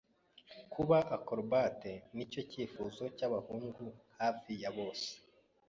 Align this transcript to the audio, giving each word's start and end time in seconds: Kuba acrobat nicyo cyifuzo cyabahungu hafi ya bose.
Kuba 0.73 0.97
acrobat 1.15 1.81
nicyo 2.15 2.41
cyifuzo 2.51 3.03
cyabahungu 3.17 3.83
hafi 4.19 4.51
ya 4.61 4.71
bose. 4.77 5.09